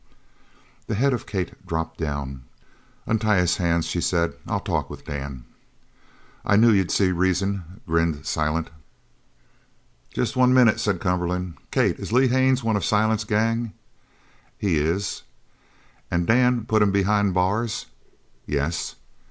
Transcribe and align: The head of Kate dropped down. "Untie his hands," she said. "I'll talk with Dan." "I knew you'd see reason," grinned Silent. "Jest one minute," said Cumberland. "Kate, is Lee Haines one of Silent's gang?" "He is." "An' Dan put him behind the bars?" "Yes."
The 0.87 0.95
head 0.95 1.13
of 1.13 1.27
Kate 1.27 1.63
dropped 1.63 1.99
down. 1.99 2.41
"Untie 3.05 3.37
his 3.37 3.57
hands," 3.57 3.85
she 3.85 4.01
said. 4.01 4.33
"I'll 4.47 4.59
talk 4.59 4.89
with 4.89 5.05
Dan." 5.05 5.45
"I 6.43 6.55
knew 6.55 6.71
you'd 6.71 6.89
see 6.89 7.11
reason," 7.11 7.79
grinned 7.85 8.25
Silent. 8.25 8.71
"Jest 10.11 10.35
one 10.35 10.55
minute," 10.55 10.79
said 10.79 11.01
Cumberland. 11.01 11.57
"Kate, 11.69 11.99
is 11.99 12.11
Lee 12.11 12.29
Haines 12.29 12.63
one 12.63 12.75
of 12.75 12.83
Silent's 12.83 13.25
gang?" 13.25 13.73
"He 14.57 14.79
is." 14.79 15.21
"An' 16.09 16.25
Dan 16.25 16.65
put 16.65 16.81
him 16.81 16.91
behind 16.91 17.29
the 17.29 17.33
bars?" 17.33 17.85
"Yes." 18.47 18.95